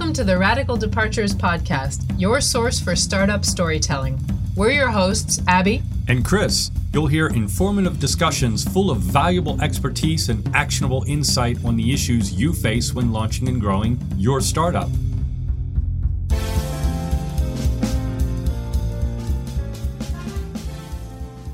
[0.00, 4.18] Welcome to the Radical Departures Podcast, your source for startup storytelling.
[4.56, 6.70] We're your hosts, Abby and Chris.
[6.94, 12.54] You'll hear informative discussions full of valuable expertise and actionable insight on the issues you
[12.54, 14.88] face when launching and growing your startup.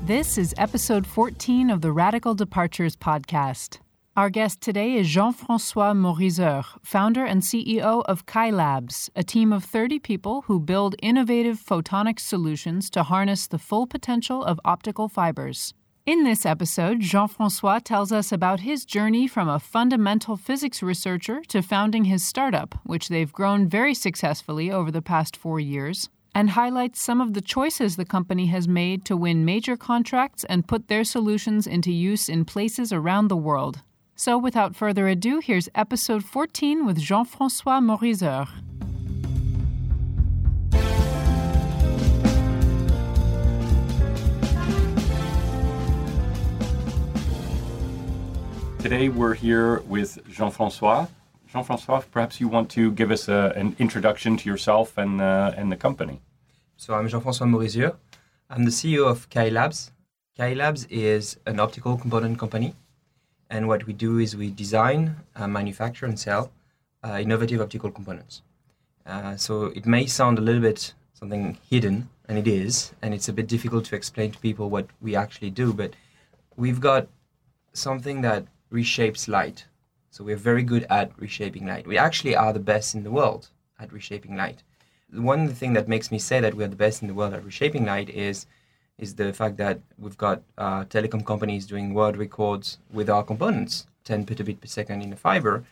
[0.05, 3.79] This is episode 14 of the Radical Departures podcast.
[4.17, 9.63] Our guest today is Jean Francois Morizur, founder and CEO of Cailabs, a team of
[9.63, 15.75] 30 people who build innovative photonic solutions to harness the full potential of optical fibers.
[16.07, 21.43] In this episode, Jean Francois tells us about his journey from a fundamental physics researcher
[21.49, 26.49] to founding his startup, which they've grown very successfully over the past four years, and
[26.49, 30.87] highlights some of the choices the company has made to win major contracts and put
[30.87, 33.83] their solutions into use in places around the world.
[34.19, 38.47] So, without further ado, here's episode 14 with Jean Francois Morizur.
[48.79, 51.05] Today we're here with Jean Francois.
[51.47, 55.53] Jean Francois, perhaps you want to give us a, an introduction to yourself and, uh,
[55.55, 56.21] and the company.
[56.75, 57.95] So, I'm Jean Francois Morizur.
[58.49, 59.91] I'm the CEO of Cailabs.
[60.35, 62.73] Kai Labs is an optical component company
[63.49, 66.51] and what we do is we design, uh, manufacture, and sell
[67.03, 68.41] uh, innovative optical components.
[69.05, 73.29] Uh, so it may sound a little bit something hidden, and it is, and it's
[73.29, 75.93] a bit difficult to explain to people what we actually do, but
[76.57, 77.07] we've got
[77.73, 79.65] something that reshapes light.
[80.09, 81.87] So we're very good at reshaping light.
[81.87, 84.63] We actually are the best in the world at reshaping light.
[85.11, 87.85] One thing that makes me say that we're the best in the world at reshaping
[87.85, 88.45] light is
[88.97, 93.85] is the fact that we've got uh, telecom companies doing world records with our components,
[94.05, 95.63] 10 petabit per second in a fiber,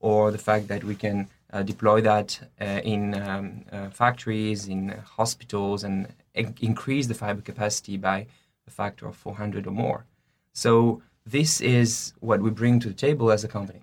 [0.00, 4.90] or the fact that we can uh, deploy that uh, in um, uh, factories, in
[5.16, 8.26] hospitals, and in- increase the fiber capacity by
[8.66, 10.04] a factor of 400 or more.
[10.52, 13.80] So this is what we bring to the table as a company.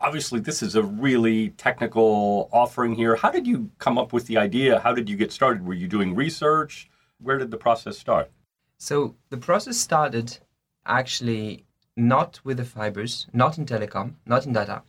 [0.00, 3.16] Obviously, this is a really technical offering here.
[3.16, 4.78] How did you come up with the idea?
[4.78, 5.66] How did you get started?
[5.66, 6.88] Were you doing research?
[7.20, 8.30] Where did the process start?
[8.78, 10.38] So the process started
[10.86, 11.64] actually
[11.96, 14.82] not with the fibers, not in telecom, not in data.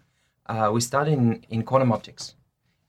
[0.46, 2.36] Uh, we started in, in quantum optics.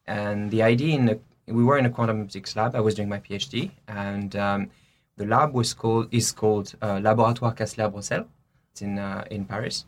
[0.07, 2.77] And the idea in the, we were in a quantum optics lab.
[2.77, 4.71] I was doing my PhD, and um,
[5.17, 8.27] the lab was called is called uh, Laboratoire Kastler Brossel.
[8.73, 9.87] It's in uh, in Paris.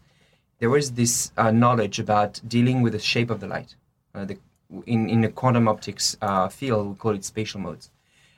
[0.59, 3.75] There was this uh, knowledge about dealing with the shape of the light.
[4.15, 4.39] Uh, the,
[4.87, 7.91] in in the quantum optics uh, field, we call it spatial modes.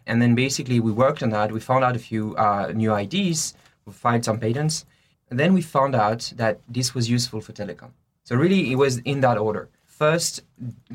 [0.06, 1.52] And then basically we worked on that.
[1.52, 3.54] We found out a few uh, new ideas.
[3.86, 4.84] We filed some patents.
[5.30, 7.90] And then we found out that this was useful for telecom.
[8.24, 9.68] So really it was in that order.
[9.84, 10.42] First,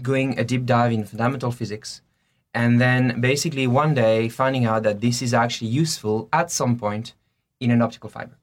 [0.02, 2.02] going a deep dive in fundamental physics.
[2.54, 7.14] And then basically one day finding out that this is actually useful at some point
[7.60, 8.38] in an optical fiber.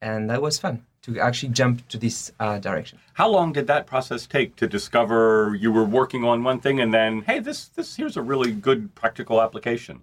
[0.00, 2.98] And that was fun to actually jump to this uh, direction.
[3.12, 6.94] How long did that process take to discover you were working on one thing and
[6.94, 10.02] then, hey, this this here's a really good practical application?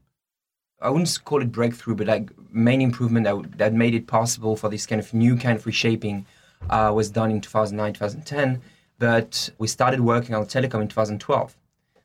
[0.80, 4.70] I wouldn't call it breakthrough, but like main improvement that, that made it possible for
[4.70, 6.26] this kind of new kind of reshaping
[6.70, 8.62] uh, was done in 2009, 2010.
[9.00, 11.56] But we started working on telecom in 2012.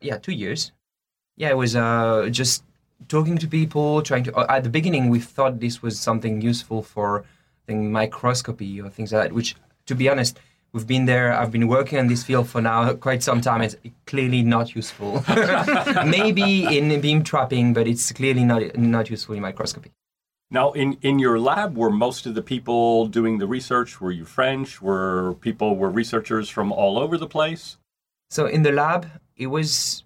[0.01, 0.73] Yeah, two years.
[1.37, 2.65] Yeah, it was uh, just
[3.09, 4.35] talking to people, trying to.
[4.35, 7.25] Uh, at the beginning, we thought this was something useful for
[7.67, 9.57] thing, microscopy or things like that, which,
[9.87, 10.39] to be honest,
[10.73, 11.33] we've been there.
[11.33, 13.63] I've been working in this field for now quite some time.
[13.63, 15.25] It's clearly not useful.
[16.07, 19.93] Maybe in beam trapping, but it's clearly not not useful in microscopy.
[20.51, 24.01] Now, in, in your lab, were most of the people doing the research?
[24.01, 24.81] Were you French?
[24.81, 27.79] Were people were researchers from all over the place?
[28.31, 30.05] So in the lab, it was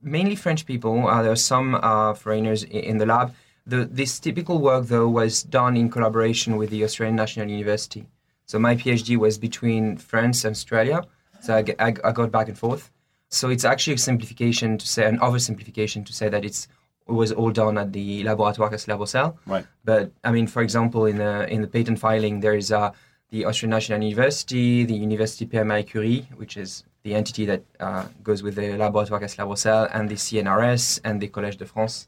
[0.00, 1.08] mainly French people.
[1.08, 3.34] Uh, there were some uh, foreigners in the lab
[3.66, 8.06] the, this typical work, though, was done in collaboration with the Australian National University.
[8.46, 11.02] So my PhD was between France and Australia.
[11.40, 12.90] So I, I, I got back and forth.
[13.28, 16.68] So it's actually a simplification to say, an oversimplification to say that it's
[17.08, 19.36] it was all done at the Laboratoire Brossel.
[19.46, 19.64] Right.
[19.84, 22.92] But I mean, for example, in the in the patent filing, there is uh,
[23.30, 28.06] the Australian National University, the University Pierre Marie Curie, which is the entity that uh,
[28.24, 32.06] goes with the Laboratoire Brossel, and the CNRS and the Collège de France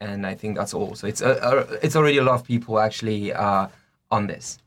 [0.00, 0.94] and I think that's all.
[0.94, 3.68] So it's a, a, it's already a lot of people actually uh,
[4.10, 4.58] on this.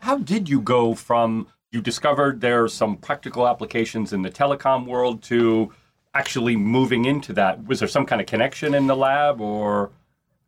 [0.00, 5.22] How did you go from you discovered there's some practical applications in the telecom world
[5.24, 5.72] to
[6.14, 7.66] actually moving into that?
[7.66, 9.90] Was there some kind of connection in the lab, or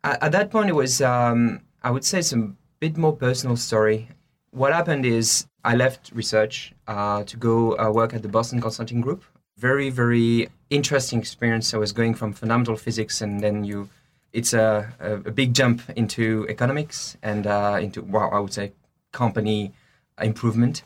[0.03, 2.49] at, at that point it was um, I would say a
[2.79, 4.09] bit more personal story.
[4.51, 9.01] What happened is I left research uh, to go uh, work at the Boston Consulting
[9.01, 9.23] Group.
[9.57, 11.73] very very interesting experience.
[11.73, 13.89] I was going from fundamental physics, and then you,
[14.33, 18.73] it's a, a, a big jump into economics and uh, into well, I would say
[19.11, 19.73] company
[20.21, 20.83] improvement.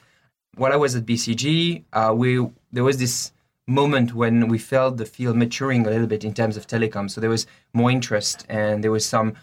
[0.56, 3.32] While I was at BCG, uh, we there was this
[3.68, 7.10] moment when we felt the field maturing a little bit in terms of telecom.
[7.10, 9.34] So there was more interest, and there was some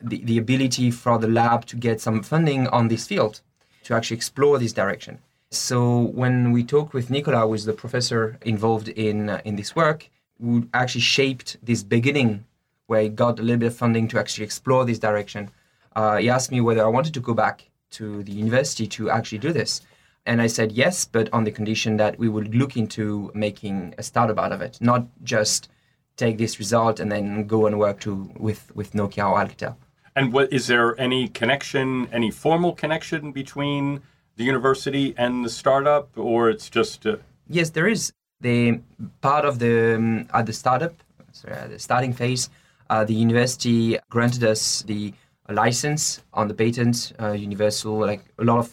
[0.00, 3.40] the, the ability for the lab to get some funding on this field
[3.84, 5.18] to actually explore this direction.
[5.50, 9.76] So when we talked with Nicolas, who is the professor involved in uh, in this
[9.76, 10.08] work,
[10.40, 12.44] who actually shaped this beginning,
[12.86, 15.50] where he got a little bit of funding to actually explore this direction.
[15.94, 19.38] Uh, he asked me whether I wanted to go back to the university to actually
[19.38, 19.82] do this.
[20.24, 24.02] And I said yes, but on the condition that we would look into making a
[24.02, 25.68] startup out of it, not just
[26.16, 29.74] take this result and then go and work to with with Nokia or Alcatel.
[30.14, 34.02] And what is there any connection, any formal connection between
[34.36, 37.06] the university and the startup, or it's just?
[37.06, 37.16] Uh...
[37.48, 38.12] Yes, there is.
[38.40, 38.80] The
[39.20, 40.94] part of the um, at the startup,
[41.32, 42.50] sorry, at the starting phase,
[42.92, 45.14] uh, the university granted us the
[45.48, 48.68] license on the patent, uh, universal, like a lot of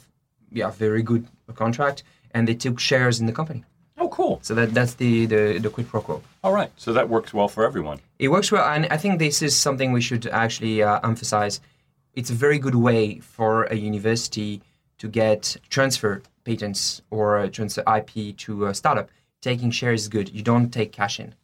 [0.51, 1.25] yeah, very good
[1.56, 3.63] contract, and they took shares in the company.
[3.98, 4.39] Oh, cool.
[4.42, 6.21] So that that's the the, the quid pro quo.
[6.44, 6.71] All right.
[6.75, 8.00] So that works well for everyone.
[8.18, 11.62] It works well, and I think this is something we should actually uh, emphasize.
[12.13, 14.62] It's a very good way for a university
[14.98, 19.10] to get transfer patents or transfer IP to a startup.
[19.42, 20.27] Taking shares is good.
[20.38, 21.36] You don't take cash in.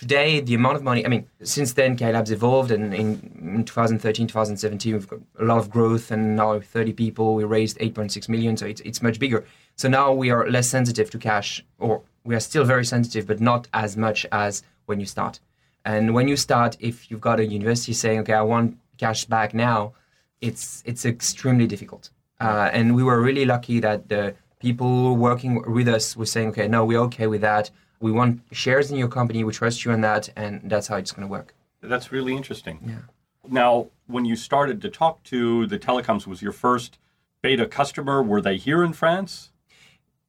[0.00, 4.28] Today, the amount of money, I mean, since then, Labs evolved, and in, in 2013,
[4.28, 8.56] 2017, we've got a lot of growth, and now 30 people, we raised 8.6 million,
[8.56, 9.44] so it's, it's much bigger.
[9.76, 13.42] So now we are less sensitive to cash, or we are still very sensitive, but
[13.42, 15.38] not as much as when you start.
[15.84, 19.52] And when you start, if you've got a university saying, okay, I want cash back
[19.52, 19.92] now,
[20.40, 22.08] it's, it's extremely difficult.
[22.40, 26.68] Uh, and we were really lucky that the people working with us were saying, okay,
[26.68, 27.70] no, we're okay with that
[28.00, 29.44] we want shares in your company.
[29.44, 31.54] We trust you on that, and that's how it's going to work.
[31.82, 32.78] That's really interesting.
[32.86, 32.94] Yeah.
[33.48, 36.98] Now, when you started to talk to the telecoms, was your first
[37.42, 38.22] beta customer?
[38.22, 39.50] Were they here in France?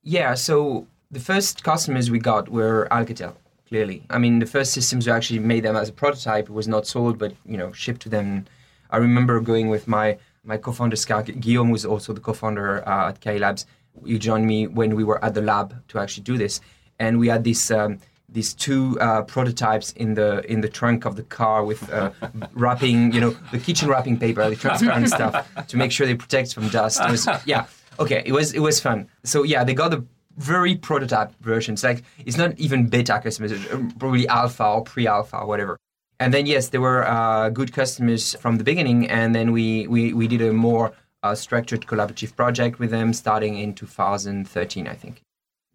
[0.03, 0.33] Yeah.
[0.33, 3.35] So the first customers we got were Alcatel.
[3.67, 6.49] Clearly, I mean, the first systems we actually made them as a prototype.
[6.49, 8.45] It was not sold, but you know, shipped to them.
[8.89, 13.21] I remember going with my my co-founder Scott Guillaume, was also the co-founder uh, at
[13.21, 13.65] Cailabs.
[14.03, 16.59] You joined me when we were at the lab to actually do this
[17.01, 17.71] and we had this.
[17.71, 17.99] Um,
[18.33, 22.11] these two uh, prototypes in the in the trunk of the car with uh,
[22.53, 25.33] wrapping, you know, the kitchen wrapping paper, the transparent stuff
[25.67, 27.01] to make sure they protect from dust.
[27.09, 27.65] Was, yeah,
[27.99, 29.09] okay, it was it was fun.
[29.25, 30.05] So yeah, they got the
[30.37, 31.83] very prototype versions.
[31.83, 33.51] Like it's not even beta customers,
[33.99, 35.77] probably alpha or pre-alpha or whatever.
[36.21, 40.13] And then yes, there were uh, good customers from the beginning, and then we we
[40.13, 40.93] we did a more
[41.23, 45.21] uh, structured collaborative project with them starting in 2013, I think.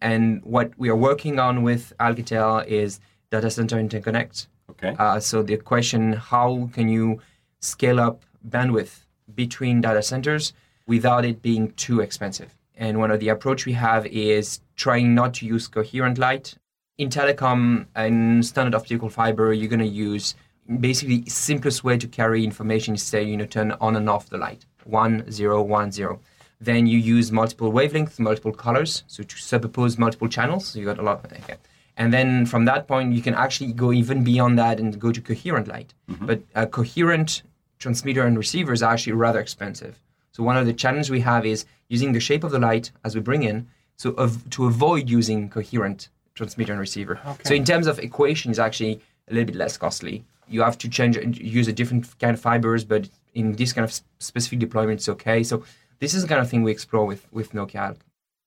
[0.01, 2.99] And what we are working on with Alcatel is
[3.31, 4.47] data center interconnect.
[4.69, 4.95] Okay.
[4.99, 7.19] Uh, so the question, how can you
[7.59, 10.53] scale up bandwidth between data centers
[10.85, 12.53] without it being too expensive?
[12.75, 16.55] And one of the approach we have is trying not to use coherent light.
[16.99, 20.35] In telecom and standard optical fiber, you're going to use
[20.79, 24.37] basically simplest way to carry information is say you know turn on and off the
[24.37, 26.19] light one zero one zero
[26.59, 30.67] then you use multiple wavelengths, multiple colors, so to superpose multiple channels.
[30.67, 31.25] So you got a lot.
[31.25, 31.55] Okay.
[31.97, 35.21] And then from that point, you can actually go even beyond that and go to
[35.21, 35.93] coherent light.
[36.09, 36.25] Mm-hmm.
[36.25, 37.43] But a coherent
[37.79, 39.99] transmitter and receiver is actually rather expensive.
[40.31, 43.15] So one of the challenges we have is using the shape of the light as
[43.15, 47.19] we bring in, so of, to avoid using coherent transmitter and receiver.
[47.25, 47.43] Okay.
[47.45, 50.23] So in terms of equation, it's actually a little bit less costly.
[50.47, 53.83] You have to change, and use a different kind of fibers, but in this kind
[53.83, 55.43] of specific deployment, it's okay.
[55.43, 55.63] So
[55.99, 57.97] this is the kind of thing we explore with, with Nokia.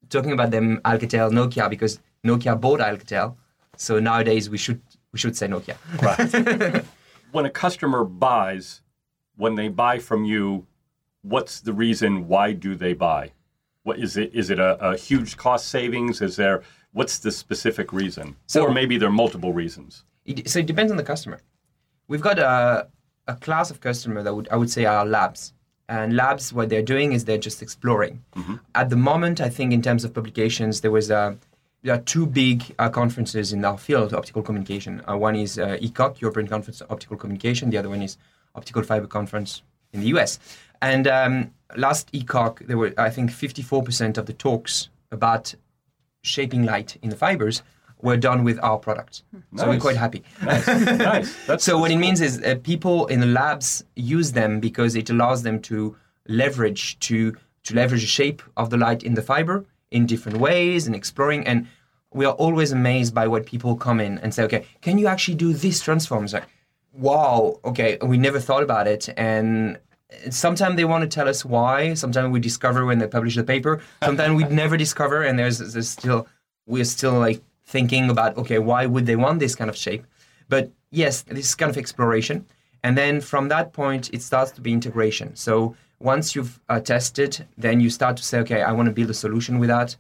[0.09, 3.37] Talking about them, Alcatel, Nokia, because Nokia bought Alcatel.
[3.76, 4.80] So nowadays we should
[5.12, 5.76] we should say Nokia.
[6.02, 6.85] Right.
[7.33, 8.83] when a customer buys,
[9.37, 10.66] when they buy from you,
[11.23, 12.28] what's the reason?
[12.28, 13.33] Why do they buy?
[13.83, 14.35] What is it?
[14.35, 16.21] Is it a, a huge cost savings?
[16.21, 18.37] Is there what's the specific reason?
[18.47, 20.04] So, or maybe there are multiple reasons.
[20.25, 21.40] It, so it depends on the customer.
[22.09, 22.88] We've got a,
[23.26, 25.54] a class of customer that would I would say are labs.
[25.91, 28.23] And labs, what they're doing is they're just exploring.
[28.37, 28.55] Mm-hmm.
[28.77, 31.37] At the moment, I think in terms of publications, there was a
[31.83, 35.03] there are two big uh, conferences in our field, optical communication.
[35.09, 37.71] Uh, one is uh, ECOC, European Conference of Optical Communication.
[37.71, 38.19] The other one is
[38.55, 40.39] Optical Fiber Conference in the US.
[40.81, 45.55] And um, last ECOC, there were, I think, 54% of the talks about
[46.23, 47.63] shaping light in the fibers
[48.02, 49.23] were done with our product.
[49.33, 49.61] Nice.
[49.61, 50.23] So we're quite happy.
[50.42, 50.66] Nice.
[50.69, 51.47] nice.
[51.47, 55.11] That's, so what it means is uh, people in the labs use them because it
[55.11, 55.97] allows them to
[56.28, 60.87] leverage to to leverage the shape of the light in the fiber in different ways
[60.87, 61.47] and exploring.
[61.47, 61.66] And
[62.12, 65.35] we are always amazed by what people come in and say, okay, can you actually
[65.35, 66.25] do this transform?
[66.25, 66.49] It's like,
[66.92, 69.09] wow, okay, we never thought about it.
[69.16, 69.78] And
[70.30, 71.95] sometimes they want to tell us why.
[71.95, 73.80] Sometimes we discover when they publish the paper.
[74.02, 76.26] Sometimes we never discover, and there's, there's still
[76.66, 77.42] we're still like
[77.75, 80.05] thinking about okay, why would they want this kind of shape?
[80.49, 82.47] But yes, this kind of exploration,
[82.85, 85.37] and then from that point, it starts to be integration.
[85.37, 89.11] So once you've uh, tested, then you start to say, okay, I want to build
[89.11, 89.97] a solution with that,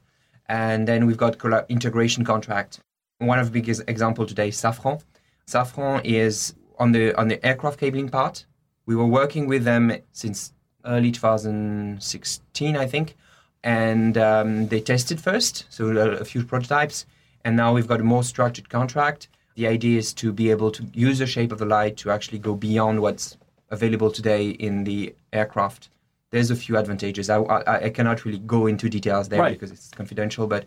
[0.46, 1.36] and then we've got
[1.70, 2.80] integration contract.
[3.18, 5.02] One of the biggest example today is Safran.
[5.46, 8.46] Safran is on the on the aircraft cabling part
[8.90, 10.52] we were working with them since
[10.84, 13.16] early 2016, I think,
[13.62, 17.06] and um, they tested first, so a, few prototypes,
[17.44, 19.28] and now we've got a more structured contract.
[19.54, 22.38] The idea is to be able to use the shape of the light to actually
[22.38, 23.36] go beyond what's
[23.70, 25.90] available today in the aircraft.
[26.30, 27.28] There's a few advantages.
[27.28, 29.52] I, I, I cannot really go into details there right.
[29.52, 30.66] because it's confidential, but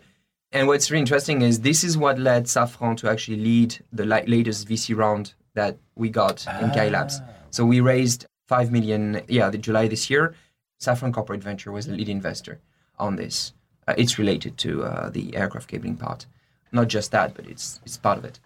[0.52, 4.68] and what's really interesting is this is what led Safran to actually lead the latest
[4.68, 7.14] VC round that we got in Cailabs.
[7.20, 7.30] Ah.
[7.50, 10.34] So we raised 5 million, yeah, the July this year.
[10.80, 12.60] Safran Corporate Venture was the lead investor
[12.98, 13.52] on this.
[13.88, 16.26] Uh, it's related to uh, the aircraft cabling part.
[16.74, 18.38] Not just that, but it's, it's part of it.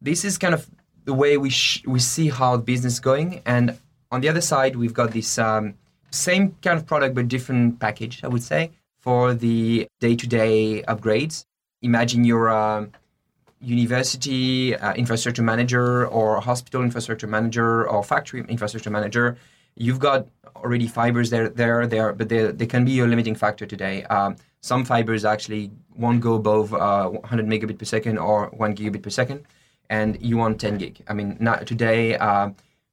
[0.00, 0.70] This is kind of
[1.04, 3.42] the way we, sh- we see how the business is going.
[3.44, 3.78] And
[4.10, 5.74] on the other side, we've got this um,
[6.10, 8.70] same kind of product, but different package, I would say,
[9.00, 11.44] for the day to day upgrades.
[11.82, 12.86] Imagine you're uh,
[13.60, 19.36] university uh, infrastructure manager or hospital infrastructure manager or factory infrastructure manager,
[19.76, 23.66] you've got already fibers there, there, there, but they, they can be your limiting factor
[23.66, 24.04] today.
[24.04, 29.02] Um, some fibers actually won't go above uh, 100 megabit per second or 1 gigabit
[29.02, 29.44] per second,
[29.90, 31.02] and you want 10 gig.
[31.06, 32.50] I mean, not today, uh,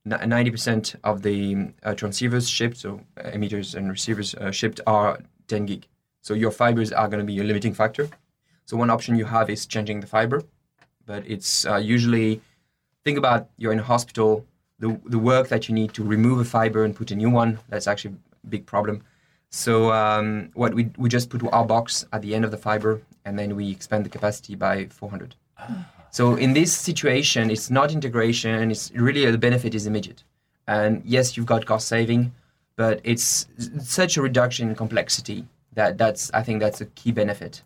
[0.07, 5.87] 90% of the uh, transceivers shipped, so emitters and receivers uh, shipped, are 10 gig.
[6.21, 8.07] So your fibers are going to be your limiting factor.
[8.65, 10.43] So one option you have is changing the fiber,
[11.07, 12.39] but it's uh, usually
[13.03, 14.45] think about you're in a hospital,
[14.77, 17.59] the the work that you need to remove a fiber and put a new one.
[17.69, 19.01] That's actually a big problem.
[19.55, 23.01] So um, what we we just put our box at the end of the fiber,
[23.23, 25.35] and then we expand the capacity by 400.
[26.09, 28.71] So in this situation, it's not integration.
[28.71, 30.23] It's really the benefit is immediate.
[30.67, 32.33] And yes, you've got cost saving,
[32.77, 33.47] but it's
[33.79, 37.61] such a reduction in complexity that that's I think that's a key benefit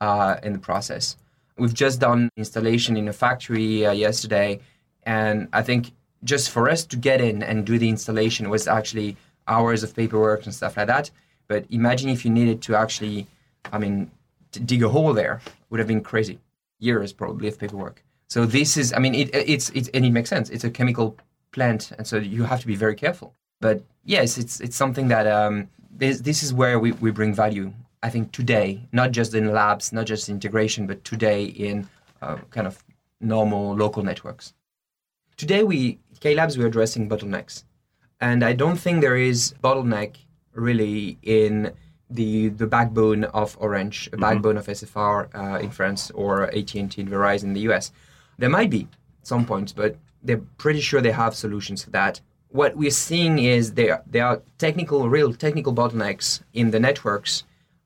[0.00, 1.16] uh, in the process.
[1.58, 4.60] We've just done installation in a factory uh, yesterday,
[5.02, 5.90] and I think
[6.22, 9.16] just for us to get in and do the installation was actually
[9.48, 11.10] hours of paperwork and stuff like that.
[11.52, 13.26] But imagine if you needed to actually,
[13.74, 14.10] I mean,
[14.70, 15.34] dig a hole there
[15.68, 16.38] would have been crazy.
[16.78, 18.02] Years probably of paperwork.
[18.34, 20.46] So this is, I mean, it, it's it's and it makes sense.
[20.54, 21.08] It's a chemical
[21.56, 23.28] plant, and so you have to be very careful.
[23.60, 23.76] But
[24.14, 25.68] yes, it's it's something that um,
[26.00, 27.66] this this is where we, we bring value
[28.02, 31.86] I think today, not just in labs, not just integration, but today in
[32.20, 32.82] uh, kind of
[33.20, 34.54] normal local networks.
[35.36, 37.64] Today, we Cailabs we're addressing bottlenecks,
[38.20, 40.16] and I don't think there is bottleneck
[40.54, 41.72] really in
[42.10, 44.20] the the backbone of Orange, a mm-hmm.
[44.20, 47.92] backbone of SFR uh, in France or AT&T and Verizon in the US.
[48.38, 48.88] There might be
[49.22, 52.20] some points, but they're pretty sure they have solutions for that.
[52.48, 57.44] What we're seeing is there there are technical, real technical bottlenecks in the networks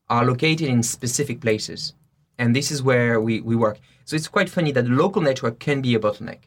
[0.08, 1.94] are located in specific places.
[2.38, 3.78] And this is where we, we work.
[4.04, 6.40] So it's quite funny that the local network can be a bottleneck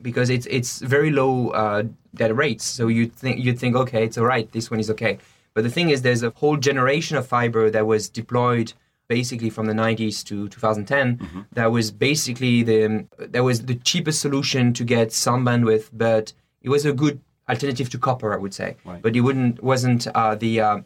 [0.00, 1.82] because it's it's very low uh,
[2.14, 2.64] data rates.
[2.64, 4.50] So you think you think okay, it's all right.
[4.52, 5.18] This one is okay.
[5.58, 8.74] But the thing is, there's a whole generation of fiber that was deployed
[9.08, 11.18] basically from the 90s to 2010.
[11.18, 11.40] Mm-hmm.
[11.50, 16.68] That was basically the that was the cheapest solution to get some bandwidth, but it
[16.68, 18.76] was a good alternative to copper, I would say.
[18.84, 19.02] Right.
[19.02, 20.78] But it wouldn't wasn't uh, the uh,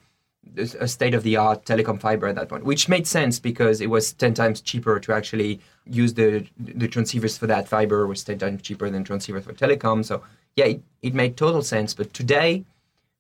[0.57, 3.91] a state of the art telecom fiber at that point, which made sense because it
[3.91, 8.39] was 10 times cheaper to actually use the the transceivers for that fiber was 10
[8.39, 10.03] times cheaper than transceivers for telecom.
[10.03, 10.23] So,
[10.57, 11.93] yeah, it, it made total sense.
[11.93, 12.65] But today,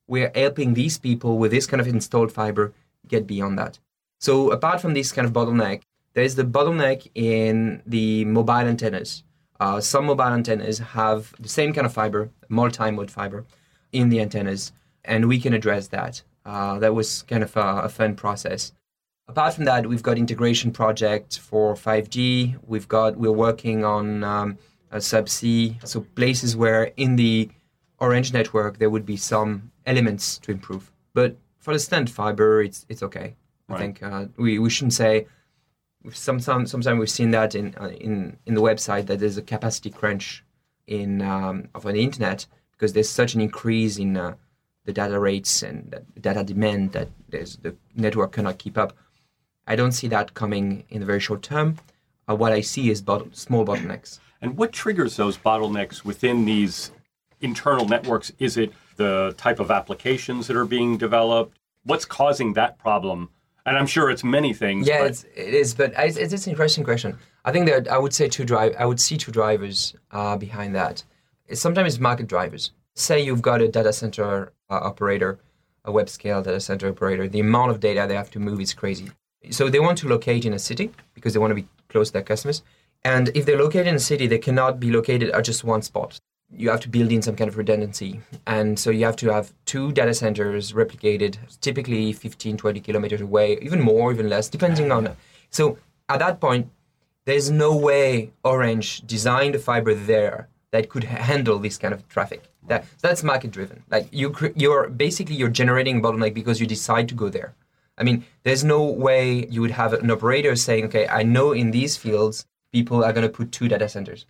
[0.07, 2.73] we're helping these people with this kind of installed fiber
[3.09, 3.79] get beyond that.
[4.19, 5.83] So, apart from this kind of bottleneck,
[6.15, 9.25] there's the bottleneck in the mobile antennas.
[9.59, 13.45] Uh, some mobile antennas have the same kind of fiber, multi mode fiber,
[13.93, 14.73] in the antennas,
[15.05, 16.23] and we can address that.
[16.45, 18.73] Uh, that was kind of a, a, fun process.
[19.29, 22.59] Apart from that, we've got integration projects for 5G.
[22.67, 24.59] We've got we're working on um,
[24.93, 27.49] subsea, so places where in the
[27.99, 30.91] Orange network there would be some elements to improve.
[31.15, 33.37] But for the stand fiber, it's it's okay.
[33.69, 33.77] Right.
[33.77, 35.27] I think uh, we we shouldn't say.
[36.13, 39.91] Sometimes sometimes we've seen that in uh, in in the website that there's a capacity
[39.91, 40.45] crunch
[40.87, 44.35] in um, of an internet because there's such an increase in uh,
[44.85, 48.93] the data rates and data demand that there's the network cannot keep up.
[49.67, 51.77] I don't see that coming in the very short term.
[52.29, 54.19] uh, what I see is bot- small bottlenecks.
[54.41, 56.91] And what triggers those bottlenecks within these
[57.41, 58.33] internal networks?
[58.39, 61.59] Is it the type of applications that are being developed?
[61.85, 63.31] What's causing that problem?
[63.65, 64.89] And I'm sure it's many things.
[64.89, 67.17] Yeah, but it's, it is, but it's, it's an interesting question.
[67.45, 68.75] I think that I would say two drive.
[68.79, 71.05] I would see two drivers uh, behind that.
[71.47, 72.73] It's sometimes market drivers.
[72.95, 75.39] Say you've got a data center uh, operator,
[75.85, 77.29] a web scale data center operator.
[77.29, 79.11] The amount of data they have to move is crazy.
[79.51, 82.15] So they want to locate in a city because they want to be close to
[82.15, 82.63] their customers.
[83.05, 86.21] And if they're located in a city, they cannot be located at just one spot.
[86.55, 88.21] You have to build in some kind of redundancy.
[88.47, 93.59] And so you have to have two data centers replicated, typically 15, 20 kilometers away,
[93.63, 95.17] even more, even less, depending on.
[95.51, 95.79] So
[96.09, 96.71] at that point,
[97.25, 102.43] there's no way Orange designed a fiber there that could handle this kind of traffic.
[102.67, 103.83] That, that's market driven.
[103.91, 107.55] Like you, you're basically you're generating a bottleneck because you decide to go there.
[107.99, 111.71] I mean, there's no way you would have an operator saying, okay, I know in
[111.71, 114.27] these fields people are going to put two data centers.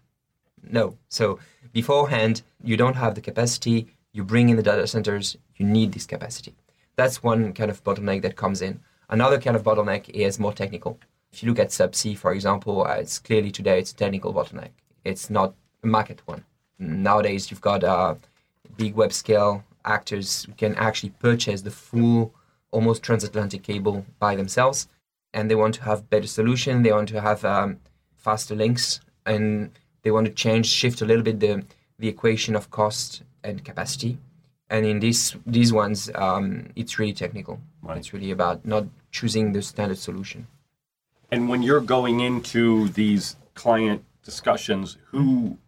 [0.63, 0.97] No.
[1.09, 1.39] So
[1.73, 3.89] beforehand, you don't have the capacity.
[4.13, 5.37] You bring in the data centers.
[5.57, 6.55] You need this capacity.
[6.97, 8.81] That's one kind of bottleneck that comes in.
[9.09, 10.99] Another kind of bottleneck is more technical.
[11.33, 14.71] If you look at subsea, for example, uh, it's clearly today it's a technical bottleneck.
[15.05, 16.45] It's not a market one.
[16.79, 18.15] Nowadays, you've got uh,
[18.77, 22.35] big web scale actors who can actually purchase the full,
[22.71, 24.89] almost transatlantic cable by themselves,
[25.33, 26.83] and they want to have better solution.
[26.83, 27.81] They want to have um,
[28.17, 29.71] faster links, and
[30.03, 31.65] they want to change, shift a little bit the
[31.99, 34.19] the equation of cost and capacity.
[34.69, 37.61] And in these these ones, um, it's really technical.
[37.83, 37.99] Right.
[37.99, 40.47] It's really about not choosing the standard solution.
[41.31, 45.59] And when you're going into these client discussions, who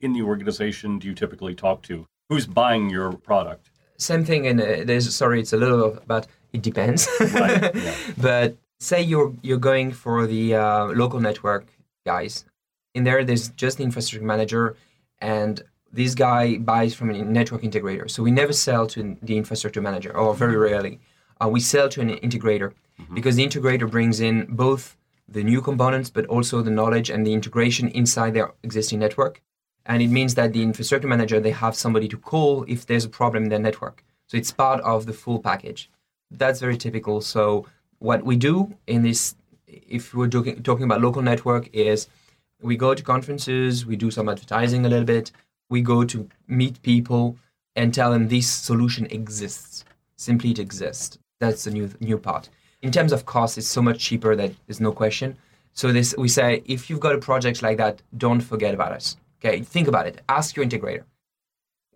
[0.00, 2.06] in the organization do you typically talk to?
[2.28, 3.70] Who's buying your product?
[3.96, 7.08] Same thing, and uh, there's sorry, it's a little about it depends.
[7.20, 7.94] Right, yeah.
[8.18, 11.66] But say you're you're going for the uh, local network
[12.04, 12.44] guys.
[12.94, 14.76] In there, there's just the infrastructure manager,
[15.20, 18.10] and this guy buys from a network integrator.
[18.10, 21.00] So we never sell to the infrastructure manager, or very rarely.
[21.40, 22.72] Uh, we sell to an integrator
[23.12, 24.96] because the integrator brings in both
[25.28, 29.42] the new components, but also the knowledge and the integration inside their existing network.
[29.86, 33.08] And it means that the infrastructure manager they have somebody to call if there's a
[33.08, 34.04] problem in their network.
[34.26, 35.90] So it's part of the full package.
[36.30, 37.20] That's very typical.
[37.20, 37.66] So
[37.98, 39.34] what we do in this,
[39.66, 42.08] if we're talking, talking about local network, is
[42.62, 45.32] we go to conferences, we do some advertising a little bit,
[45.68, 47.36] we go to meet people
[47.76, 49.84] and tell them this solution exists.
[50.16, 51.18] Simply it exists.
[51.40, 52.48] That's the new new part.
[52.82, 55.36] In terms of cost, it's so much cheaper that there's no question.
[55.72, 59.16] So this we say if you've got a project like that, don't forget about us.
[59.40, 60.20] Okay, think about it.
[60.28, 61.04] Ask your integrator.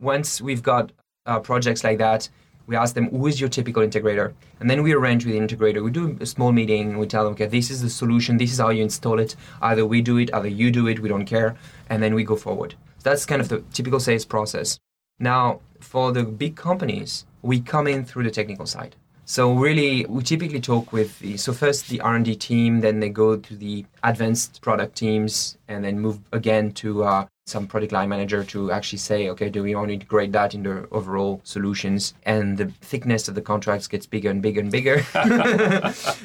[0.01, 0.93] Once we've got
[1.27, 2.29] uh, projects like that,
[2.69, 5.83] we ask them who is your typical integrator, and then we arrange with the integrator.
[5.83, 6.91] We do a small meeting.
[6.91, 8.37] And we tell them, okay, this is the solution.
[8.37, 9.35] This is how you install it.
[9.63, 11.01] Either we do it, either you do it.
[11.01, 11.57] We don't care,
[11.89, 12.75] and then we go forward.
[12.99, 14.79] So that's kind of the typical sales process.
[15.19, 18.97] Now, for the big companies, we come in through the technical side.
[19.25, 23.01] So really, we typically talk with the so first the R and D team, then
[23.01, 27.93] they go to the advanced product teams, and then move again to uh, some product
[27.93, 31.41] line manager to actually say, okay, do we want to integrate that in the overall
[31.45, 32.15] solutions?
[32.25, 35.05] And the thickness of the contracts gets bigger and bigger and bigger,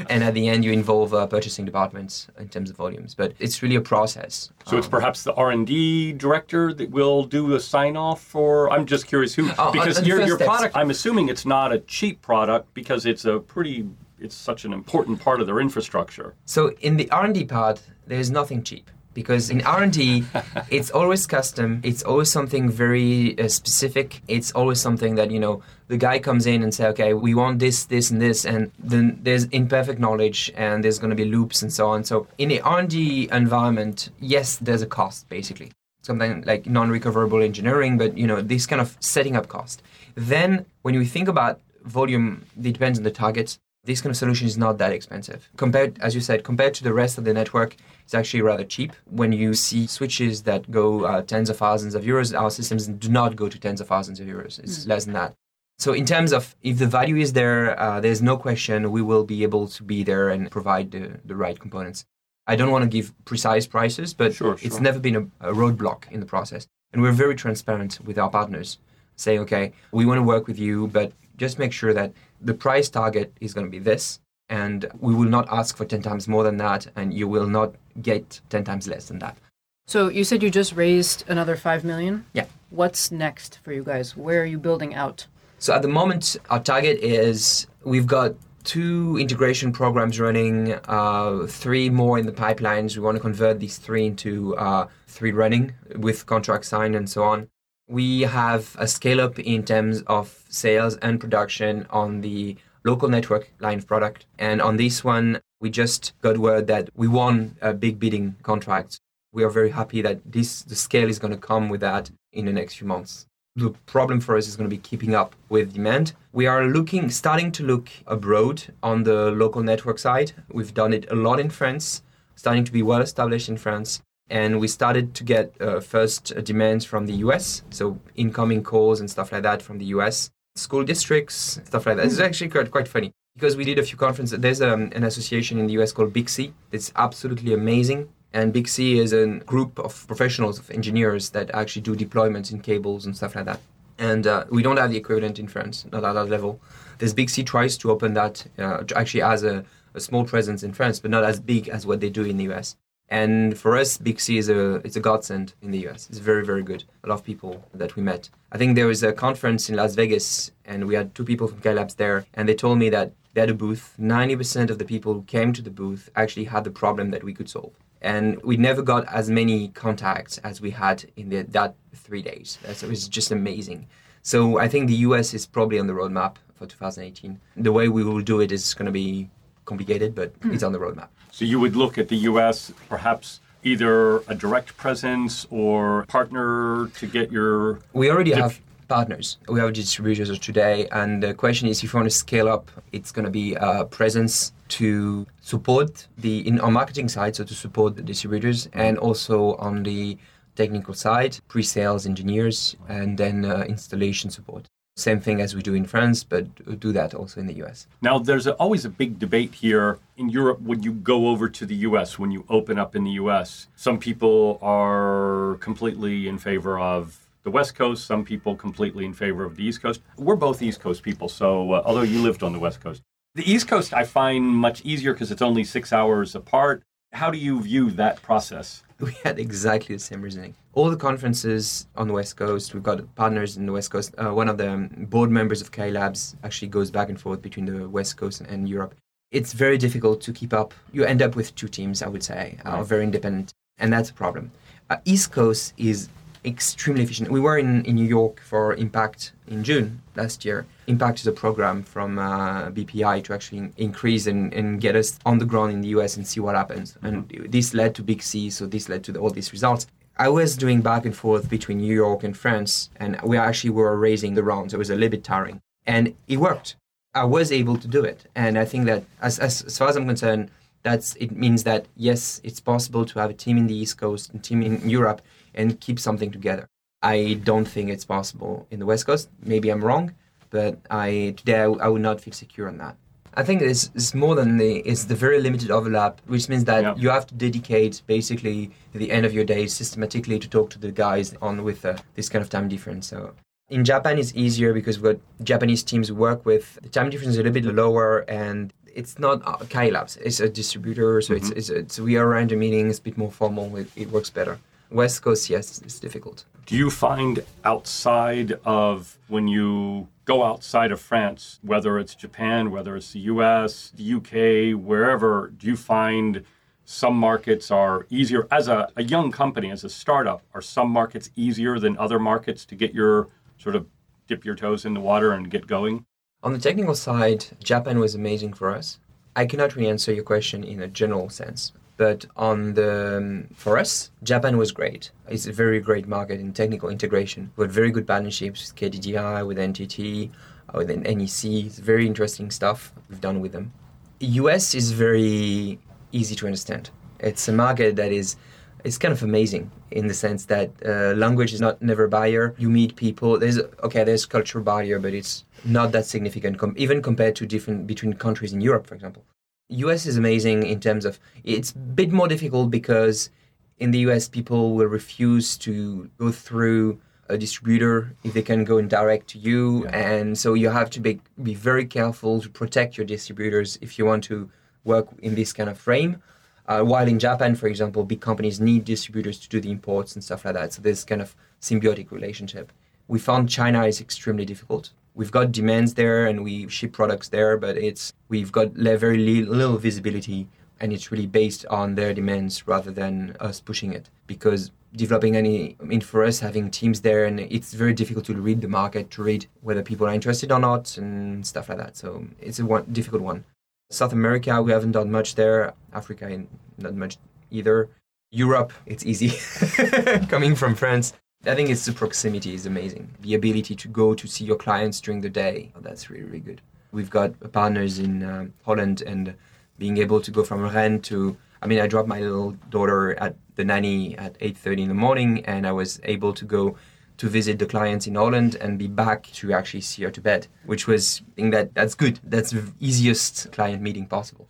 [0.10, 3.16] and at the end, you involve uh, purchasing departments in terms of volumes.
[3.16, 4.52] But it's really a process.
[4.68, 8.72] So it's perhaps the R and D director that will do a sign off for.
[8.72, 10.48] I'm just curious who Oh, because on the your your steps.
[10.50, 10.76] product.
[10.76, 13.88] I'm assuming it's not a cheap product because it's a pretty.
[14.20, 16.34] It's such an important part of their infrastructure.
[16.46, 20.26] So in the R&D part, there's nothing cheap because in R&D,
[20.70, 21.82] it's always custom.
[21.84, 24.22] It's always something very uh, specific.
[24.28, 27.60] It's always something that you know the guy comes in and say, okay, we want
[27.60, 31.62] this, this, and this, and then there's imperfect knowledge and there's going to be loops
[31.62, 32.04] and so on.
[32.04, 35.72] So in the R&D environment, yes, there's a cost basically.
[36.02, 39.82] Something like non-recoverable engineering, but you know this kind of setting up cost.
[40.16, 44.48] Then when we think about volume, it depends on the targets this kind of solution
[44.48, 45.50] is not that expensive.
[45.58, 48.94] Compared, as you said, compared to the rest of the network, it's actually rather cheap.
[49.06, 53.10] When you see switches that go uh, tens of thousands of euros, our systems do
[53.10, 54.60] not go to tens of thousands of euros.
[54.60, 55.34] It's less than that.
[55.80, 59.24] So, in terms of if the value is there, uh, there's no question we will
[59.24, 62.06] be able to be there and provide the, the right components.
[62.46, 64.82] I don't want to give precise prices, but Sure, it's sure.
[64.82, 66.68] never been a, a roadblock in the process.
[66.92, 68.78] And we're very transparent with our partners,
[69.16, 72.12] saying, okay, we want to work with you, but just make sure that
[72.42, 76.02] the price target is going to be this, and we will not ask for 10
[76.02, 79.38] times more than that, and you will not get 10 times less than that.
[79.86, 82.26] So you said you just raised another 5 million?
[82.34, 82.46] Yeah.
[82.70, 84.16] What's next for you guys?
[84.16, 85.28] Where are you building out?
[85.60, 91.90] So at the moment, our target is we've got two integration programs running, uh, three
[91.90, 92.96] more in the pipelines.
[92.96, 97.24] We want to convert these three into uh, three running with contract signed and so
[97.24, 97.50] on.
[97.88, 103.52] We have a scale up in terms of sales and production on the local network
[103.60, 104.26] line of product.
[104.40, 109.00] And on this one, we just got word that we won a big bidding contract.
[109.32, 112.46] We are very happy that this the scale is going to come with that in
[112.46, 113.26] the next few months.
[113.56, 116.14] The problem for us is going to be keeping up with demand.
[116.34, 120.34] We are looking, starting to look abroad on the local network side.
[120.52, 122.04] We've done it a lot in France,
[122.36, 126.84] starting to be well established in France and we started to get uh, first demands
[126.86, 131.62] from the US, so incoming calls and stuff like that from the US, school districts,
[131.66, 132.06] stuff like that.
[132.06, 134.40] It's actually quite, quite funny because we did a few conferences.
[134.40, 138.10] There's um, an association in the US called BICSI that's absolutely amazing.
[138.32, 143.06] And BICSI is a group of professionals, of engineers that actually do deployments in cables
[143.06, 143.60] and stuff like that.
[144.00, 146.60] And uh, we don't have the equivalent in France, not at that level.
[146.98, 151.00] This BICSI tries to open that, uh, actually has a, a small presence in France,
[151.00, 152.76] but not as big as what they do in the US.
[153.10, 156.08] And for us, BICSI is a it's a godsend in the US.
[156.10, 156.84] It's very very good.
[157.04, 158.30] A lot of people that we met.
[158.52, 161.76] I think there was a conference in Las Vegas, and we had two people from
[161.76, 163.96] Labs there, and they told me that they had a booth.
[163.98, 167.24] Ninety percent of the people who came to the booth actually had the problem that
[167.24, 167.74] we could solve.
[168.02, 172.58] And we never got as many contacts as we had in the, that three days.
[172.74, 173.88] So it was just amazing.
[174.22, 177.40] So I think the US is probably on the roadmap for 2018.
[177.56, 179.30] The way we will do it is going to be
[179.66, 180.54] complicated, but mm.
[180.54, 181.08] it's on the roadmap.
[181.32, 182.74] So you would look at the U.S.
[182.90, 187.80] perhaps either a direct presence or partner to get your.
[187.94, 188.62] We already dip- have
[188.94, 189.38] partners.
[189.48, 193.12] We have distributors today, and the question is, if you want to scale up, it's
[193.12, 197.96] going to be a presence to support the in our marketing side, so to support
[197.96, 200.18] the distributors, and also on the
[200.56, 204.64] technical side, pre-sales engineers, and then uh, installation support.
[204.96, 206.44] Same thing as we do in France, but
[206.80, 207.88] do that also in the US.
[208.04, 211.66] Now, there's a, always a big debate here in Europe when you go over to
[211.66, 213.68] the US, when you open up in the US.
[213.76, 219.44] Some people are completely in favor of the West Coast, some people completely in favor
[219.44, 220.02] of the East Coast.
[220.18, 223.02] We're both East Coast people, so uh, although you lived on the West Coast.
[223.36, 226.84] The East Coast I find much easier because it's only six hours apart.
[227.12, 228.84] How do you view that process?
[229.00, 233.16] We had exactly the same reasoning all the conferences on the West Coast, we've got
[233.16, 234.14] partners in the West Coast.
[234.18, 237.88] Uh, one of the board members of Cailabs actually goes back and forth between the
[237.88, 238.96] West Coast and Europe.
[239.32, 240.74] It's very difficult to keep up.
[240.92, 242.84] You end up with two teams, I would say, right.
[242.86, 244.52] very independent, and that's a problem.
[244.90, 246.10] Uh, East Coast is
[246.46, 247.32] extremely efficient.
[247.32, 250.66] We were in, in New York for Impact in June last year.
[250.88, 255.38] Impact is a program from uh, BPI to actually increase and, and get us on
[255.38, 256.98] the ground in the US and see what happens.
[257.02, 257.50] And mm-hmm.
[257.50, 259.88] this led to BICSI, so this led to the, all these results.
[260.18, 263.98] I was doing back and forth between New York and France, and we actually were
[263.98, 264.74] raising the rounds.
[264.74, 266.76] It was a little bit tiring, and it worked.
[267.16, 269.96] I was able to do it, and I think that as, as, as far as
[269.96, 270.52] I'm concerned,
[270.84, 274.32] that's it means that yes, it's possible to have a team in the East Coast
[274.32, 275.22] and team in Europe
[275.54, 276.68] and keep something together.
[277.02, 279.30] I don't think it's possible in the West Coast.
[279.44, 280.14] Maybe I'm wrong,
[280.50, 282.96] but I today I, I would not feel secure on that.
[283.36, 286.84] I think it's, it's more than the it's the very limited overlap, which means that
[286.84, 286.96] yeah.
[286.96, 290.92] you have to dedicate basically the end of your day systematically to talk to the
[290.92, 293.08] guys on with uh, this kind of time difference.
[293.08, 293.34] So
[293.70, 297.44] in Japan, it's easier because what Japanese teams work with, the time difference is a
[297.44, 300.18] little bit lower and it's not uh, Cailabs.
[300.18, 301.58] It's a distributor, so mm-hmm.
[301.58, 303.76] it's, it's, it's, we are around the meetings, a bit more formal.
[303.76, 304.60] It, it works better.
[304.94, 306.46] West Coast, yes, it's difficult.
[306.66, 312.96] Do you find outside of when you go outside of France, whether it's Japan, whether
[312.96, 316.44] it's the US, the UK, wherever, do you find
[316.86, 320.42] some markets are easier as a, a young company, as a startup?
[320.54, 323.88] Are some markets easier than other markets to get your sort of
[324.28, 326.06] dip your toes in the water and get going?
[326.44, 329.00] On the technical side, Japan was amazing for us.
[329.36, 331.72] I cannot really answer your question in a general sense.
[331.96, 335.12] But on the um, for us, Japan was great.
[335.30, 337.52] It's a very great market in technical integration.
[337.56, 340.32] We had very good partnerships with KDDI, with NTT,
[340.70, 341.66] uh, with NEC.
[341.68, 343.74] It's very interesting stuff we've done with them.
[344.20, 345.80] US is very
[346.12, 346.90] easy to understand.
[347.20, 348.38] It's a market that is
[348.84, 352.54] it's kind of amazing in the sense that uh, language is not never a barrier.
[352.58, 353.40] You meet people.
[353.40, 357.88] There's okay, there's cultural barrier, but it's not that significant, com- even compared to different
[357.88, 359.24] between countries in Europe, for example.
[359.70, 363.30] US is amazing in terms of it's a bit more difficult because
[363.78, 367.00] in the US people will refuse to go through
[367.30, 369.98] a distributor if they can go in direct to you yeah.
[369.98, 374.06] and so you have to be, be very careful to protect your distributors if you
[374.06, 374.50] want to
[374.84, 376.22] work in this kind of frame
[376.66, 380.24] uh, while in Japan, for example, big companies need distributors to do the imports and
[380.24, 380.74] stuff like that.
[380.74, 382.72] So there's kind of symbiotic relationship.
[383.08, 387.58] We found China is extremely difficult we've got demands there and we ship products there,
[387.58, 390.48] but it's we've got very little visibility
[390.80, 394.10] and it's really based on their demands rather than us pushing it.
[394.28, 398.36] Because developing any I mean for us having teams there and it's very difficult to
[398.36, 401.98] read the market to read whether people are interested or not and stuff like that.
[401.98, 403.44] So it's a one, difficult one.
[403.90, 405.74] South america we haven't done much there.
[405.94, 406.44] Africa
[406.78, 407.18] not much
[407.52, 407.90] either.
[408.32, 409.30] Europe it's easy
[410.28, 411.14] coming from france
[411.46, 413.10] I think it's the proximity is amazing.
[413.20, 415.74] The ability to go to see your clients during the day.
[415.76, 416.62] Oh, that's really, really good.
[416.94, 419.36] We've got partners in um, Holland and
[419.78, 423.36] being able to go from Rennes to, I mean, I dropped my little daughter at
[423.56, 426.78] the nanny at 8.30 in the morning and I was able to go
[427.18, 430.48] to visit the clients in Holland and be back to actually see her to bed,
[430.66, 432.20] which was, I think that that's good.
[432.24, 434.48] That's the easiest client meeting possible.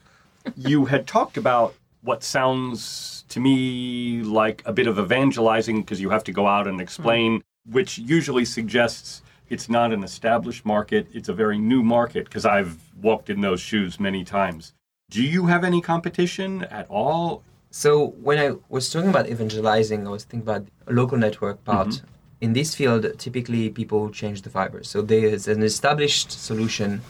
[0.56, 1.74] you had talked about
[2.04, 6.68] what sounds to me like a bit of evangelizing because you have to go out
[6.68, 7.44] and explain, mm.
[7.72, 12.78] which usually suggests it's not an established market, it's a very new market because I've
[13.02, 14.74] walked in those shoes many times.
[15.10, 17.44] Do you have any competition at all?
[17.70, 21.88] So, when I was talking about evangelizing, I was thinking about a local network part.
[21.88, 22.08] Mm-hmm.
[22.42, 24.88] In this field, typically people change the fibers.
[24.88, 27.02] So, there's an established solution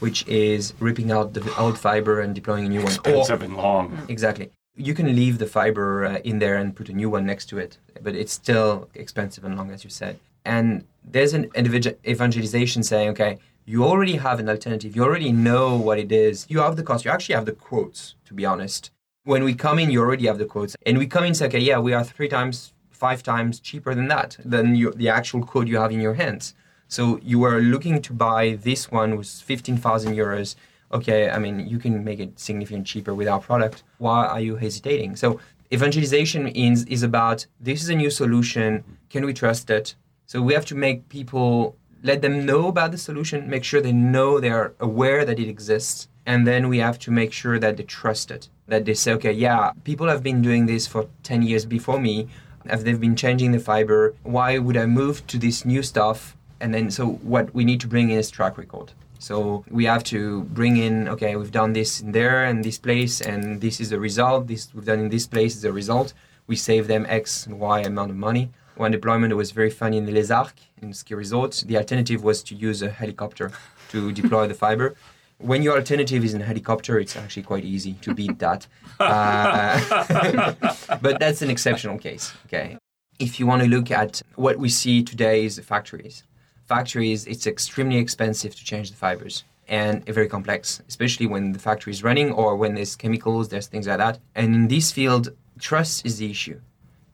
[0.00, 2.92] which is ripping out the old fiber and deploying a new one.
[2.92, 4.06] Expensive or, and long.
[4.08, 7.46] Exactly you can leave the fiber uh, in there and put a new one next
[7.46, 10.18] to it, but it's still expensive and long, as you said.
[10.44, 14.94] And there's an evangelization saying, okay, you already have an alternative.
[14.94, 16.46] You already know what it is.
[16.48, 17.04] You have the cost.
[17.04, 18.90] You actually have the quotes, to be honest.
[19.24, 20.76] When we come in, you already have the quotes.
[20.84, 23.94] And we come in and say, okay, yeah, we are three times, five times cheaper
[23.94, 26.54] than that, than you, the actual quote you have in your hands.
[26.94, 30.54] So you are looking to buy this one with 15,000 euros
[30.92, 33.82] okay, I mean, you can make it significantly cheaper with our product.
[33.98, 35.16] Why are you hesitating?
[35.16, 35.40] So
[35.72, 38.84] evangelization is, is about this is a new solution.
[39.10, 39.96] Can we trust it?
[40.26, 43.92] So we have to make people let them know about the solution, make sure they
[44.14, 47.76] know they are aware that it exists, and then we have to make sure that
[47.76, 48.48] they trust it.
[48.68, 52.28] That they say, okay, yeah, people have been doing this for 10 years before me.
[52.66, 54.14] Have they been changing the fiber?
[54.22, 56.36] Why would I move to this new stuff?
[56.64, 58.92] And then, so what we need to bring in is track record.
[59.18, 63.20] So we have to bring in, okay, we've done this in there and this place,
[63.20, 64.46] and this is the result.
[64.46, 66.14] This we've done in this place is the result.
[66.46, 68.48] We save them X and Y amount of money.
[68.76, 71.64] One deployment was very funny in Les Arcs in ski resort.
[71.66, 73.52] The alternative was to use a helicopter
[73.90, 74.94] to deploy the fiber.
[75.36, 78.66] When your alternative is in a helicopter, it's actually quite easy to beat that.
[79.00, 80.54] Uh,
[81.02, 82.32] but that's an exceptional case.
[82.46, 82.78] Okay.
[83.18, 86.22] If you want to look at what we see today is the factories
[86.66, 91.92] factories, it's extremely expensive to change the fibers and very complex, especially when the factory
[91.92, 94.18] is running or when there's chemicals, there's things like that.
[94.34, 96.60] And in this field, trust is the issue.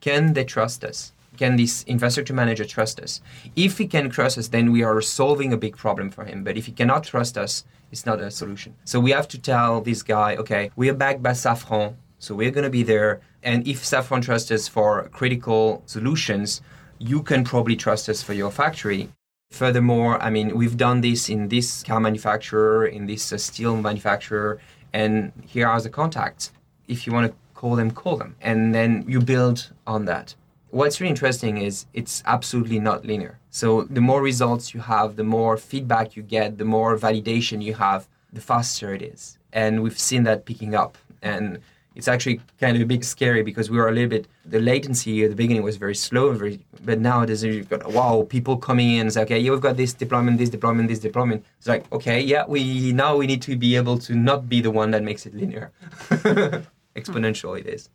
[0.01, 1.13] Can they trust us?
[1.37, 3.21] Can this infrastructure manager trust us?
[3.55, 6.43] If he can trust us, then we are solving a big problem for him.
[6.43, 8.75] But if he cannot trust us, it's not a solution.
[8.83, 12.51] So we have to tell this guy, okay, we are backed by Safran, so we're
[12.51, 13.21] going to be there.
[13.43, 16.61] And if Safran trusts us for critical solutions,
[16.99, 19.09] you can probably trust us for your factory.
[19.51, 24.59] Furthermore, I mean, we've done this in this car manufacturer, in this uh, steel manufacturer,
[24.93, 26.51] and here are the contacts.
[26.87, 28.35] If you want to call them, call them.
[28.41, 30.35] And then you build on that.
[30.69, 33.39] What's really interesting is it's absolutely not linear.
[33.49, 37.73] So the more results you have, the more feedback you get, the more validation you
[37.73, 39.37] have, the faster it is.
[39.51, 40.97] And we've seen that picking up.
[41.21, 41.59] And
[41.95, 45.23] it's actually kind of a bit scary because we were a little bit the latency
[45.23, 48.91] at the beginning was very slow very, but now there's you've got wow people coming
[48.91, 51.43] in and say okay yeah we've got this deployment this deployment this deployment.
[51.57, 54.71] It's like okay yeah we now we need to be able to not be the
[54.71, 55.71] one that makes it linear.
[56.95, 57.89] Exponential it is.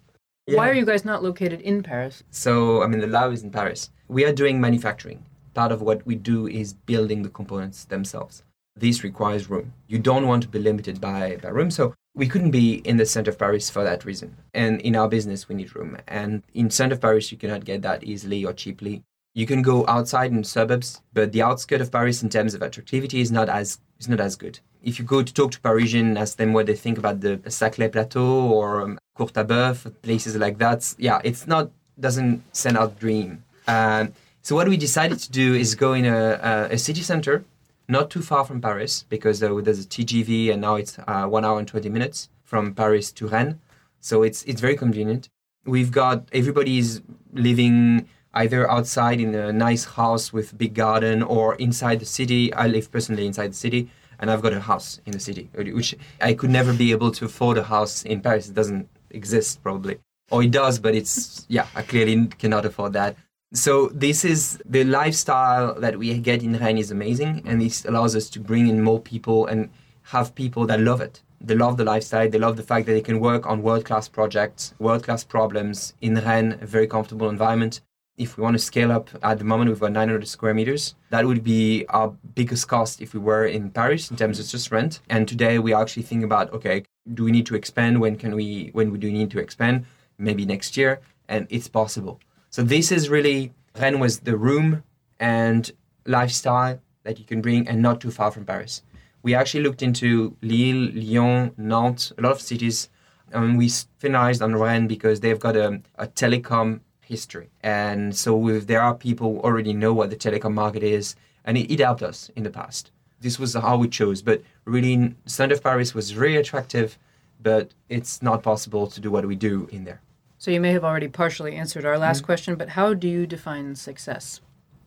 [0.46, 0.58] Yeah.
[0.58, 2.22] why are you guys not located in paris?
[2.30, 3.90] So i mean the lab is in paris.
[4.08, 5.24] We are doing manufacturing.
[5.54, 8.42] Part of what we do is building the components themselves.
[8.78, 9.72] This requires room.
[9.88, 11.70] You don't want to be limited by, by room.
[11.70, 14.36] So we couldn't be in the center of Paris for that reason.
[14.54, 15.98] And in our business, we need room.
[16.08, 19.02] And in center of Paris, you cannot get that easily or cheaply.
[19.34, 23.20] You can go outside in suburbs, but the outskirts of Paris, in terms of attractivity,
[23.20, 24.58] is not as is not as good.
[24.82, 27.90] If you go to talk to Parisian, ask them what they think about the Saclay
[27.92, 30.94] Plateau or um, Courtabœuf, places like that.
[30.98, 33.44] Yeah, it's not doesn't send out dream.
[33.68, 37.44] Um, so what we decided to do is go in a, a, a city center
[37.88, 41.58] not too far from Paris because there's a TGV and now it's uh, one hour
[41.58, 43.56] and 20 minutes from Paris to Rennes.
[44.00, 45.28] So it's, it's very convenient.
[45.64, 52.00] We've got everybody's living either outside in a nice house with big garden or inside
[52.00, 52.52] the city.
[52.54, 55.94] I live personally inside the city and I've got a house in the city, which
[56.20, 58.48] I could never be able to afford a house in Paris.
[58.48, 59.98] It doesn't exist probably.
[60.30, 63.16] Or it does, but it's, yeah, I clearly cannot afford that.
[63.52, 68.16] So this is the lifestyle that we get in Rennes is amazing, and this allows
[68.16, 69.70] us to bring in more people and
[70.02, 71.22] have people that love it.
[71.40, 72.28] They love the lifestyle.
[72.28, 76.58] They love the fact that they can work on world-class projects, world-class problems in Rennes,
[76.60, 77.82] a very comfortable environment.
[78.18, 80.94] If we want to scale up, at the moment we've got 900 square meters.
[81.10, 84.72] That would be our biggest cost if we were in Paris in terms of just
[84.72, 85.00] rent.
[85.08, 86.82] And today we are actually thinking about, okay,
[87.14, 88.00] do we need to expand?
[88.00, 88.70] When can we?
[88.72, 89.84] When do we do need to expand?
[90.18, 92.18] Maybe next year, and it's possible.
[92.56, 94.82] So this is really Rennes was the room
[95.20, 95.70] and
[96.06, 98.82] lifestyle that you can bring, and not too far from Paris.
[99.22, 102.88] We actually looked into Lille, Lyon, Nantes, a lot of cities,
[103.30, 107.50] and we finalized on Rennes because they've got a, a telecom history.
[107.62, 111.14] And so if there are people who already know what the telecom market is,
[111.44, 112.90] and it, it helped us in the past.
[113.20, 114.22] This was how we chose.
[114.22, 116.98] But really, Center of Paris was very attractive,
[117.38, 120.00] but it's not possible to do what we do in there.
[120.38, 123.74] So you may have already partially answered our last question, but how do you define
[123.74, 124.40] success?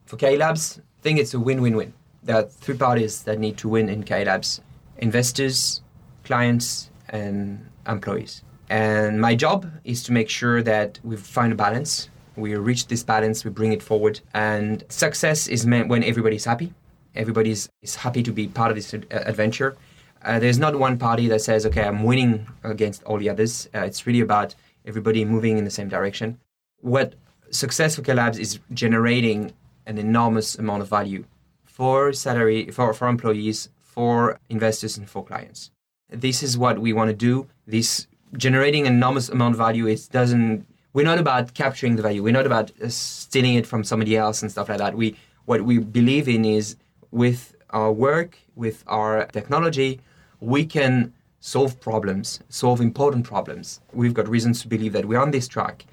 [0.05, 1.93] For Cailabs, I think it's a win-win-win.
[2.23, 4.59] There are three parties that need to win in Cailabs:
[4.97, 5.81] investors,
[6.23, 8.43] clients, and employees.
[8.69, 12.09] And my job is to make sure that we find a balance.
[12.35, 14.21] We reach this balance, we bring it forward.
[14.33, 16.73] And success is meant when everybody's happy.
[17.15, 19.75] Everybody's is happy to be part of this ad- adventure.
[20.23, 23.67] Uh, there's not one party that says, okay, I'm winning against all the others.
[23.73, 24.53] Uh, it's really about
[24.85, 26.39] everybody moving in the same direction.
[26.81, 27.15] What
[27.51, 29.53] success for Labs is generating
[29.85, 31.25] an enormous amount of value
[31.65, 35.71] for salary, for, for employees, for investors, and for clients.
[36.09, 37.47] This is what we want to do.
[37.65, 39.87] This generating an enormous amount of value.
[39.87, 40.65] It doesn't.
[40.93, 42.23] We're not about capturing the value.
[42.23, 44.95] We're not about uh, stealing it from somebody else and stuff like that.
[44.95, 45.15] We
[45.45, 46.75] what we believe in is
[47.11, 49.99] with our work, with our technology,
[50.39, 53.81] we can solve problems, solve important problems.
[53.93, 55.85] We've got reasons to believe that we're on this track.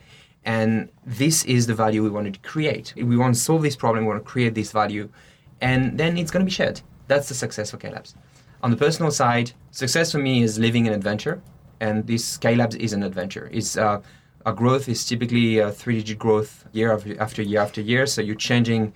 [0.45, 2.95] And this is the value we wanted to create.
[2.97, 5.09] We want to solve this problem, we want to create this value,
[5.61, 6.81] and then it's going to be shared.
[7.09, 8.15] That's the success for Cailabs.
[8.63, 11.43] On the personal side, success for me is living an adventure,
[11.81, 13.51] and this Cailabs is an adventure.
[13.53, 14.01] It's, uh,
[14.45, 18.93] our growth is typically a three-digit growth year after year after year, so you're changing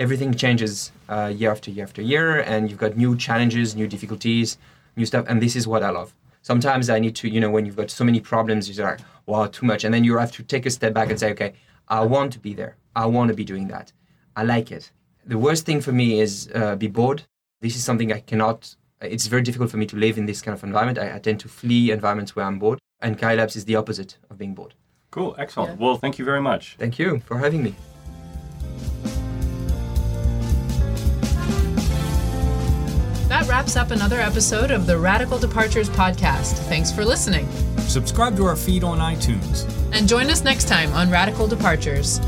[0.00, 4.58] everything changes uh, year after year after year, and you've got new challenges, new difficulties,
[4.98, 6.14] new stuff, and this is what I love.
[6.42, 9.46] Sometimes I need to, you know, when you've got so many problems, you're like, wow,
[9.46, 11.54] too much, and then you have to take a step back and say, okay,
[11.88, 12.76] I want to be there.
[12.94, 13.92] I want to be doing that.
[14.36, 14.90] I like it.
[15.24, 17.22] The worst thing for me is uh, be bored.
[17.60, 18.76] This is something I cannot.
[19.00, 20.98] It's very difficult for me to live in this kind of environment.
[20.98, 24.38] I, I tend to flee environments where I'm bored, and Cailabs is the opposite of
[24.38, 24.74] being bored.
[25.10, 25.78] Cool, excellent.
[25.78, 25.84] Yeah.
[25.84, 26.76] Well, thank you very much.
[26.78, 27.74] Thank you for having me.
[33.48, 36.58] Wraps up another episode of the Radical Departures podcast.
[36.68, 37.48] Thanks for listening.
[37.78, 39.66] Subscribe to our feed on iTunes.
[39.92, 42.20] And join us next time on Radical Departures.